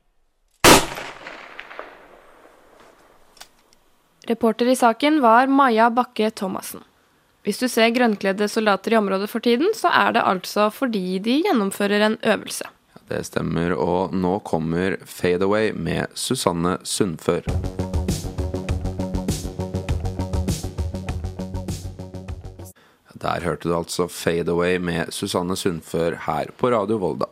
Reporter 4.28 4.68
i 4.68 4.76
saken 4.76 5.22
var 5.24 5.48
Maja 5.48 5.90
Bakke 5.94 6.32
Thomassen. 6.32 6.82
Hvis 7.48 7.62
du 7.62 7.68
ser 7.72 7.94
grønnkledde 7.96 8.50
soldater 8.52 8.96
i 8.96 8.98
området 9.00 9.30
for 9.32 9.44
tiden, 9.44 9.72
så 9.76 9.92
er 9.94 10.18
det 10.18 10.26
altså 10.28 10.68
fordi 10.74 11.20
de 11.24 11.38
gjennomfører 11.46 12.04
en 12.10 12.18
øvelse. 12.24 12.68
Det 13.08 13.22
stemmer, 13.24 13.72
og 13.72 14.12
nå 14.16 14.40
kommer 14.44 14.98
Fade 15.08 15.48
Away 15.48 15.72
med 15.72 16.12
Susanne 16.16 16.76
Sundfør. 16.84 17.48
Der 23.22 23.44
hørte 23.46 23.70
du 23.70 23.76
altså 23.78 24.08
Fade 24.12 24.54
Away 24.54 24.78
med 24.78 25.14
Susanne 25.16 25.58
Sundfør 25.58 26.18
her 26.28 26.52
på 26.58 26.72
Radio 26.74 27.00
Volda. 27.02 27.30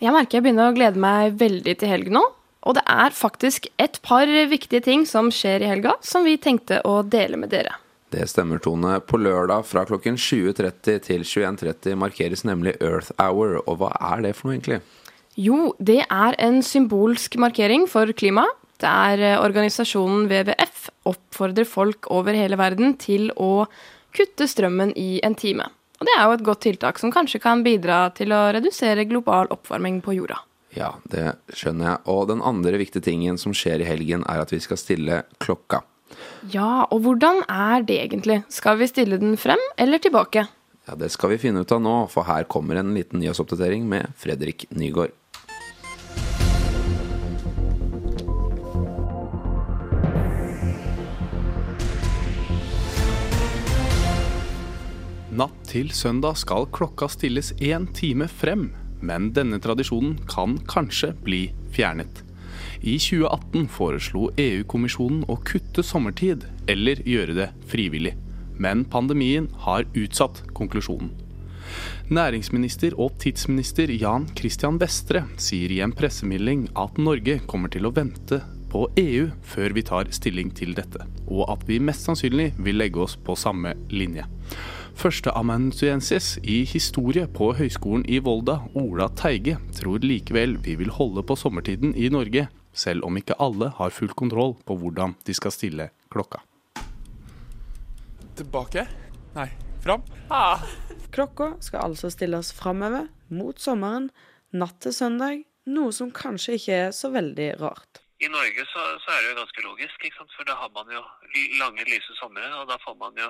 Jeg 0.00 0.12
merker 0.12 0.38
jeg 0.38 0.46
begynner 0.46 0.70
å 0.70 0.76
glede 0.76 1.00
meg 1.00 1.36
veldig 1.40 1.74
til 1.80 1.92
helg 1.92 2.12
nå. 2.12 2.22
Og 2.66 2.74
det 2.74 2.82
er 2.90 3.14
faktisk 3.14 3.68
et 3.78 4.00
par 4.02 4.26
viktige 4.50 4.82
ting 4.82 5.04
som 5.06 5.30
skjer 5.30 5.62
i 5.62 5.70
helga, 5.70 5.94
som 6.02 6.26
vi 6.26 6.34
tenkte 6.42 6.80
å 6.88 6.98
dele 7.06 7.38
med 7.38 7.52
dere. 7.54 7.76
Det 8.10 8.26
stemmer, 8.30 8.58
Tone. 8.62 8.98
På 9.06 9.18
lørdag 9.18 9.66
fra 9.68 9.84
klokken 9.86 10.18
20.30 10.18 11.00
til 11.06 11.26
21.30 11.26 11.98
markeres 11.98 12.44
nemlig 12.46 12.76
Earth 12.80 13.12
Hour. 13.22 13.60
Og 13.66 13.80
hva 13.82 13.92
er 14.14 14.24
det 14.26 14.36
for 14.38 14.48
noe, 14.50 14.58
egentlig? 14.58 14.80
Jo, 15.36 15.74
det 15.78 16.00
er 16.06 16.38
en 16.42 16.62
symbolsk 16.64 17.36
markering 17.42 17.86
for 17.90 18.10
klima. 18.16 18.46
Det 18.80 18.88
er 18.88 19.22
eh, 19.24 19.40
organisasjonen 19.40 20.26
WWF 20.30 20.88
oppfordrer 21.08 21.68
folk 21.68 22.08
over 22.12 22.36
hele 22.36 22.58
verden 22.60 22.96
til 23.00 23.30
å 23.40 23.66
kutte 24.16 24.48
strømmen 24.50 24.94
i 24.96 25.20
en 25.26 25.36
time. 25.38 25.68
Og 26.00 26.08
det 26.08 26.16
er 26.16 26.26
jo 26.26 26.36
et 26.36 26.44
godt 26.44 26.64
tiltak 26.66 27.00
som 27.00 27.12
kanskje 27.12 27.40
kan 27.40 27.62
bidra 27.64 28.06
til 28.16 28.34
å 28.36 28.46
redusere 28.56 29.06
global 29.08 29.48
oppvarming 29.54 30.02
på 30.04 30.16
jorda. 30.18 30.42
Ja, 30.76 30.92
det 31.08 31.38
skjønner 31.56 31.88
jeg. 31.88 32.00
Og 32.12 32.26
den 32.28 32.42
andre 32.44 32.76
viktige 32.80 33.06
tingen 33.06 33.38
som 33.40 33.54
skjer 33.56 33.80
i 33.80 33.88
helgen, 33.88 34.26
er 34.28 34.42
at 34.42 34.52
vi 34.52 34.60
skal 34.60 34.80
stille 34.80 35.22
klokka. 35.40 35.80
Ja, 36.52 36.84
og 36.92 37.00
hvordan 37.06 37.40
er 37.48 37.86
det 37.86 37.96
egentlig? 38.04 38.42
Skal 38.52 38.76
vi 38.80 38.88
stille 38.90 39.18
den 39.20 39.38
frem 39.40 39.62
eller 39.80 40.02
tilbake? 40.02 40.44
Ja, 40.86 40.94
Det 40.94 41.10
skal 41.10 41.32
vi 41.32 41.40
finne 41.42 41.64
ut 41.64 41.72
av 41.72 41.80
nå, 41.82 41.94
for 42.12 42.28
her 42.28 42.44
kommer 42.44 42.76
en 42.78 42.92
liten 42.94 43.18
nyhetsoppdatering 43.18 43.88
med 43.88 44.12
Fredrik 44.20 44.68
Nygård. 44.70 45.16
Natt 55.36 55.56
til 55.68 55.90
søndag 55.92 56.38
skal 56.40 56.64
klokka 56.72 57.10
stilles 57.12 57.50
én 57.60 57.84
time 57.92 58.24
frem, 58.24 58.70
men 59.04 59.26
denne 59.36 59.58
tradisjonen 59.60 60.14
kan 60.30 60.54
kanskje 60.64 61.10
bli 61.26 61.40
fjernet. 61.76 62.22
I 62.80 62.94
2018 62.96 63.66
foreslo 63.68 64.30
EU-kommisjonen 64.40 65.26
å 65.28 65.36
kutte 65.44 65.84
sommertid, 65.84 66.46
eller 66.72 67.02
gjøre 67.04 67.36
det 67.36 67.48
frivillig. 67.68 68.14
Men 68.56 68.86
pandemien 68.88 69.50
har 69.66 69.84
utsatt 69.92 70.40
konklusjonen. 70.56 71.12
Næringsminister 72.08 72.96
og 72.96 73.18
tidsminister 73.20 73.92
Jan 73.92 74.24
Christian 74.38 74.80
Vestre 74.80 75.26
sier 75.36 75.74
i 75.74 75.82
en 75.84 75.92
pressemelding 75.92 76.70
at 76.80 76.96
Norge 76.96 77.42
kommer 77.50 77.68
til 77.74 77.84
å 77.84 77.92
vente 77.92 78.40
på 78.72 78.86
EU 79.04 79.28
før 79.52 79.76
vi 79.76 79.84
tar 79.84 80.08
stilling 80.16 80.54
til 80.56 80.72
dette, 80.78 81.04
og 81.28 81.44
at 81.52 81.68
vi 81.68 81.82
mest 81.82 82.08
sannsynlig 82.08 82.54
vil 82.56 82.80
legge 82.80 83.04
oss 83.04 83.20
på 83.20 83.36
samme 83.36 83.76
linje. 83.92 84.24
Førsteamanuensis 84.96 86.38
i 86.40 86.62
historie 86.64 87.26
på 87.28 87.50
Høgskolen 87.58 88.06
i 88.08 88.16
Volda, 88.24 88.62
Ola 88.80 89.10
Teige, 89.12 89.58
tror 89.76 90.00
likevel 90.00 90.54
vi 90.64 90.72
vil 90.80 90.88
holde 90.96 91.20
på 91.20 91.36
sommertiden 91.36 91.92
i 91.92 92.08
Norge, 92.08 92.46
selv 92.72 93.04
om 93.04 93.18
ikke 93.20 93.36
alle 93.36 93.68
har 93.76 93.92
full 93.92 94.14
kontroll 94.16 94.54
på 94.64 94.76
hvordan 94.80 95.12
de 95.28 95.34
skal 95.36 95.52
stille 95.52 95.90
klokka. 96.08 96.40
Tilbake? 98.40 98.86
Nei, 99.36 99.50
fram? 99.84 100.06
Ah. 100.32 100.64
Klokka 101.12 101.52
skal 101.60 101.90
altså 101.90 102.08
stilles 102.12 102.54
framover, 102.56 103.10
mot 103.28 103.60
sommeren, 103.60 104.08
natt 104.56 104.80
til 104.80 104.96
søndag, 104.96 105.44
noe 105.68 105.92
som 105.92 106.08
kanskje 106.08 106.56
ikke 106.56 106.80
er 106.86 106.96
så 106.96 107.12
veldig 107.12 107.50
rart. 107.60 108.00
I 108.24 108.32
Norge 108.32 108.64
så, 108.72 108.80
så 109.04 109.12
er 109.12 109.20
det 109.20 109.30
jo 109.34 109.38
ganske 109.42 109.68
logisk, 109.68 110.08
ikke 110.08 110.22
sant? 110.22 110.32
for 110.32 110.48
da 110.48 110.56
har 110.56 110.72
man 110.72 110.88
jo 110.88 111.04
lange, 111.60 111.84
lyse 111.84 112.16
somre, 112.16 112.48
og 112.62 112.64
da 112.72 112.80
får 112.80 112.96
man 112.96 113.12
jo 113.20 113.28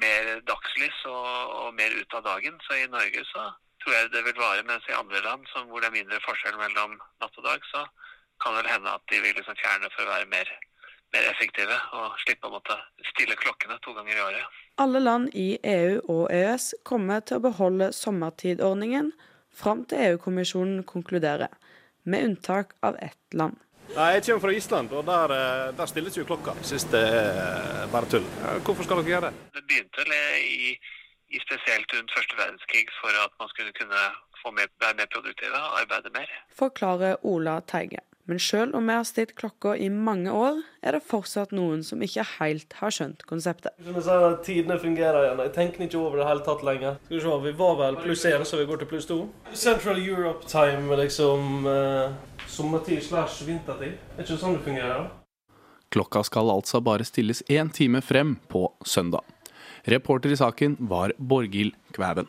mer 0.00 0.40
dagslys 0.48 0.98
og, 1.10 1.28
og, 1.58 1.68
mer 1.76 1.94
ut 1.94 2.16
av 2.18 2.24
dagen. 2.26 2.58
Så 2.66 2.78
i 2.78 2.90
Norge 2.90 3.24
så 3.28 3.48
tror 3.82 3.96
jeg 3.96 4.12
det 4.14 4.24
vil 4.26 4.38
vare, 4.40 4.64
mens 4.68 4.86
i 4.88 4.96
andre 4.96 5.22
land 5.26 5.46
som, 5.52 5.68
hvor 5.68 5.82
det 5.82 5.90
er 5.90 5.98
mindre 5.98 6.20
forskjell 6.24 6.58
mellom 6.60 6.98
natt 7.22 7.38
og 7.38 7.48
dag, 7.48 7.64
så 7.72 7.84
kan 8.42 8.54
det 8.54 8.62
vel 8.62 8.72
hende 8.74 8.94
at 8.94 9.04
de 9.10 9.22
vil 9.22 9.34
liksom 9.38 9.58
fjerne 9.58 9.90
for 9.94 10.06
å 10.06 10.12
være 10.12 10.30
mer, 10.30 10.52
mer 11.14 11.28
effektive 11.30 11.76
og 11.98 12.16
slippe 12.22 12.48
å 12.48 12.54
måtte 12.54 12.78
stille 13.12 13.36
klokkene 13.38 13.78
to 13.82 13.94
ganger 13.96 14.16
i 14.16 14.24
året. 14.28 14.60
Alle 14.82 15.02
land 15.02 15.34
i 15.38 15.48
EU 15.62 15.98
og 16.00 16.24
EØS 16.32 16.72
kommer 16.88 17.20
til 17.26 17.38
å 17.38 17.46
beholde 17.48 17.92
sommertidordningen 17.96 19.12
fram 19.52 19.84
til 19.84 20.06
EU-kommisjonen 20.06 20.86
konkluderer, 20.88 21.52
med 22.02 22.24
unntak 22.26 22.72
av 22.82 22.96
ett 22.98 23.36
land. 23.36 23.58
Nei, 23.96 24.12
Jeg 24.14 24.24
kommer 24.24 24.40
fra 24.46 24.52
Island, 24.56 24.92
og 24.92 25.04
der, 25.04 25.34
eh, 25.36 25.72
der 25.76 25.86
stilles 25.86 26.16
jo 26.16 26.24
klokka. 26.24 26.54
Jeg 26.62 26.70
syns 26.72 26.84
det 26.94 27.02
er 27.02 27.88
bare 27.92 28.08
tull. 28.08 28.26
Hvorfor 28.64 28.84
skal 28.84 29.02
dere 29.02 29.12
gjøre 29.12 29.26
det? 29.28 29.32
Det 29.54 29.64
begynte 29.68 30.06
i, 30.40 30.78
i 31.34 31.38
spesielt 31.46 31.88
rundt 31.96 32.14
første 32.16 32.38
verdenskrig 32.38 32.86
for 33.00 33.12
at 33.24 33.32
man 33.40 33.48
skulle 33.52 33.72
kunne 33.80 34.02
få 34.42 34.50
mer, 34.50 34.70
være 34.80 34.96
mer 35.00 35.10
produktive 35.12 35.58
og 35.58 35.80
arbeide 35.82 36.10
mer. 36.14 36.32
Forklarer 36.62 37.20
Ola 37.22 37.60
Teige. 37.60 38.00
Men 38.24 38.38
selv 38.38 38.76
om 38.78 38.86
vi 38.86 38.94
har 38.94 39.04
stilt 39.04 39.34
klokka 39.34 39.74
i 39.74 39.88
mange 39.90 40.30
år, 40.30 40.60
er 40.82 40.94
det 40.94 41.02
fortsatt 41.02 41.50
noen 41.52 41.80
som 41.82 42.02
ikke 42.06 42.22
helt 42.38 42.76
har 42.78 42.94
skjønt 42.94 43.24
konseptet. 43.26 43.74
Som 43.82 43.98
jeg 43.98 44.04
sa, 44.06 44.18
Tidene 44.46 44.76
fungerer 44.78 45.24
igjen. 45.24 45.42
Jeg 45.48 45.54
tenker 45.56 45.82
ikke 45.88 45.98
over 45.98 46.22
det 46.22 46.28
hele 46.28 46.44
tatt 46.46 46.62
lenger. 46.62 47.00
Skal 47.02 47.16
Vi 47.18 47.22
se, 47.24 47.38
vi 47.48 47.54
var 47.58 47.74
vel 47.80 47.98
pluss 48.04 48.24
én, 48.30 48.44
så 48.46 48.60
vi 48.60 48.68
går 48.70 48.78
til 48.82 48.90
pluss 48.92 49.10
to. 49.10 49.18
Central 49.54 49.98
Europe 49.98 50.46
time, 50.46 50.94
liksom. 51.02 51.66
Uh, 51.66 52.14
sommertid 52.52 53.02
slash 53.04 53.42
vintertid. 53.48 53.96
Er 54.16 54.26
ikke 54.26 54.38
sånn 54.40 54.58
det 54.58 54.66
fungerer? 54.66 55.08
Klokka 55.92 56.22
skal 56.24 56.52
altså 56.52 56.80
bare 56.84 57.04
stilles 57.04 57.42
én 57.52 57.72
time 57.72 58.00
frem 58.04 58.36
på 58.52 58.66
søndag. 58.84 59.24
Reporter 59.88 60.32
i 60.32 60.38
saken 60.38 60.76
var 60.92 61.12
Borghild 61.18 61.74
Kvæven. 61.96 62.28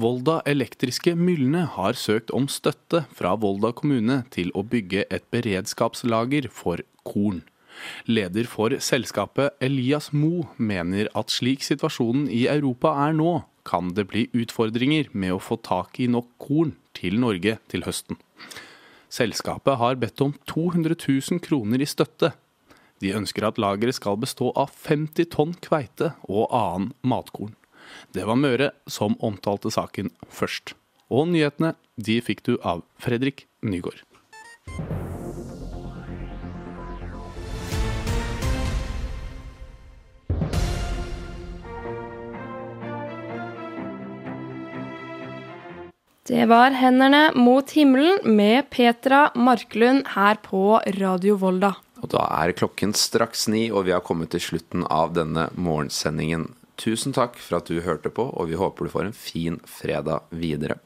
Volda 0.00 0.38
Elektriske 0.46 1.16
Mylne 1.18 1.64
har 1.74 1.98
søkt 1.98 2.30
om 2.30 2.46
støtte 2.48 3.02
fra 3.14 3.34
Volda 3.42 3.72
kommune 3.74 4.20
til 4.30 4.52
å 4.54 4.62
bygge 4.62 5.02
et 5.10 5.26
beredskapslager 5.34 6.46
for 6.54 6.82
korn. 7.02 7.42
Leder 8.06 8.46
for 8.50 8.74
selskapet 8.82 9.56
Elias 9.62 10.10
Mo 10.14 10.46
mener 10.56 11.10
at 11.18 11.34
slik 11.34 11.64
situasjonen 11.66 12.28
i 12.30 12.44
Europa 12.50 12.94
er 13.08 13.16
nå, 13.18 13.40
kan 13.66 13.92
det 13.94 14.06
bli 14.10 14.28
utfordringer 14.32 15.10
med 15.12 15.34
å 15.34 15.42
få 15.42 15.58
tak 15.60 16.00
i 16.00 16.08
nok 16.10 16.30
korn 16.40 16.74
til 16.96 17.18
Norge 17.20 17.58
til 17.70 17.84
høsten. 17.86 18.18
Selskapet 19.10 19.78
har 19.80 19.98
bedt 19.98 20.22
om 20.22 20.34
200 20.46 20.94
000 20.94 21.42
kroner 21.42 21.82
i 21.82 21.88
støtte. 21.88 22.32
De 23.02 23.14
ønsker 23.16 23.46
at 23.48 23.58
lageret 23.58 23.96
skal 23.96 24.20
bestå 24.20 24.52
av 24.54 24.70
50 24.86 25.30
tonn 25.34 25.56
kveite 25.64 26.12
og 26.28 26.52
annen 26.54 26.92
matkorn. 27.02 27.56
Det 28.14 28.26
var 28.28 28.38
Møre 28.38 28.70
som 28.86 29.18
omtalte 29.18 29.72
saken 29.74 30.12
først. 30.30 30.76
Og 31.10 31.26
nyhetene 31.32 31.74
de 31.98 32.20
fikk 32.22 32.44
du 32.46 32.54
av 32.62 32.84
Fredrik 33.02 33.48
Nygård. 33.66 34.04
Det 46.30 46.44
var 46.46 46.70
'Hendene 46.70 47.32
mot 47.34 47.70
himmelen' 47.70 48.22
med 48.22 48.70
Petra 48.70 49.32
Marklund 49.34 50.04
her 50.14 50.36
på 50.42 50.78
Radio 51.00 51.34
Volda. 51.34 51.72
Og 52.02 52.12
da 52.12 52.22
er 52.44 52.52
klokken 52.52 52.92
straks 52.94 53.48
ni, 53.48 53.64
og 53.70 53.88
vi 53.88 53.90
har 53.90 54.04
kommet 54.06 54.30
til 54.30 54.40
slutten 54.44 54.84
av 54.86 55.10
denne 55.16 55.48
morgensendingen. 55.56 56.52
Tusen 56.78 57.12
takk 57.12 57.34
for 57.34 57.58
at 57.58 57.66
du 57.66 57.80
hørte 57.80 58.14
på, 58.14 58.28
og 58.30 58.46
vi 58.46 58.54
håper 58.54 58.86
du 58.86 58.90
får 58.94 59.08
en 59.08 59.12
fin 59.12 59.58
fredag 59.66 60.22
videre. 60.30 60.78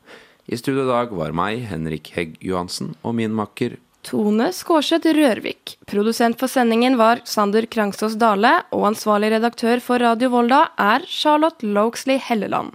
I 0.48 0.56
studio 0.56 0.88
i 0.88 0.92
dag 0.94 1.12
var 1.12 1.36
meg, 1.36 1.68
Henrik 1.68 2.14
Hegg 2.16 2.40
Johansen, 2.40 2.96
og 3.04 3.14
min 3.20 3.36
makker 3.36 3.76
Tone 4.02 4.48
Skårseth 4.48 5.12
Rørvik. 5.12 5.76
Produsent 5.84 6.40
for 6.40 6.48
sendingen 6.48 6.96
var 6.96 7.20
Sander 7.28 7.68
Krangsås 7.68 8.16
Dale, 8.16 8.62
og 8.72 8.94
ansvarlig 8.94 9.36
redaktør 9.36 9.84
for 9.84 10.00
Radio 10.00 10.32
Volda 10.32 10.70
er 10.78 11.04
Charlotte 11.04 11.68
Lokesley 11.68 12.16
Helleland. 12.16 12.72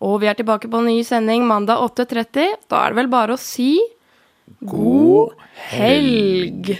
Og 0.00 0.20
vi 0.22 0.30
er 0.30 0.36
tilbake 0.38 0.68
på 0.70 0.80
en 0.80 0.88
ny 0.88 1.00
sending 1.04 1.44
mandag 1.48 1.82
8.30. 1.84 2.54
Da 2.72 2.84
er 2.84 2.92
det 2.92 3.00
vel 3.02 3.10
bare 3.12 3.36
å 3.36 3.40
si 3.40 3.74
god 4.64 5.36
helg! 5.70 6.72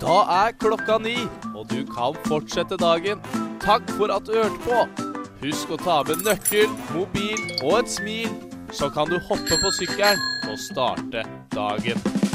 Da 0.00 0.16
er 0.46 0.54
klokka 0.56 0.96
ni, 1.04 1.16
og 1.52 1.68
du 1.68 1.84
kan 1.84 2.16
fortsette 2.24 2.78
dagen. 2.80 3.20
Takk 3.60 3.84
for 3.98 4.12
at 4.14 4.24
du 4.26 4.32
hørte 4.38 4.62
på. 4.64 5.10
Husk 5.44 5.76
å 5.76 5.78
ta 5.80 6.00
med 6.08 6.24
nøkkel, 6.24 6.72
mobil 6.94 7.36
og 7.60 7.82
et 7.82 7.92
smil, 7.92 8.32
så 8.72 8.90
kan 8.92 9.12
du 9.12 9.18
hoppe 9.28 9.60
på 9.60 9.76
sykkelen 9.76 10.50
og 10.50 10.58
starte 10.60 11.24
dagen. 11.54 12.29